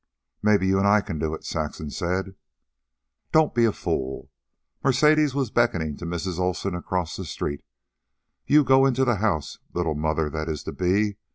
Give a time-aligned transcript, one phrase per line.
[0.41, 2.33] "Maybe you and I can do it," Saxon said.
[3.31, 4.31] "Don't be a fool."
[4.83, 6.39] Mercedes was beckoning to Mrs.
[6.39, 7.61] Olsen across the street.
[8.47, 11.17] "You go into the house, little mother that is to be.